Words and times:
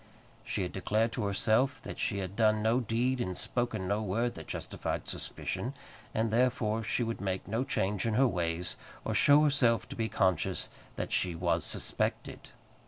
She 0.43 0.63
had 0.63 0.71
declared 0.71 1.11
to 1.11 1.25
herself 1.25 1.79
that 1.83 1.99
she 1.99 2.17
had 2.17 2.35
done 2.35 2.63
no 2.63 2.79
deed 2.79 3.21
and 3.21 3.37
spoken 3.37 3.87
no 3.87 4.01
word 4.01 4.33
that 4.33 4.47
justified 4.47 5.07
suspicion, 5.07 5.75
and 6.11 6.31
therefore 6.31 6.81
she 6.83 7.03
would 7.03 7.21
make 7.21 7.47
no 7.47 7.63
change 7.63 8.07
in 8.07 8.15
her 8.15 8.25
ways, 8.27 8.77
or 9.05 9.13
show 9.13 9.43
herself 9.43 9.87
to 9.89 9.95
be 9.95 10.09
conscious 10.09 10.69
that 10.95 11.11
she 11.13 11.35
was 11.35 11.63
suspected. 11.65 12.49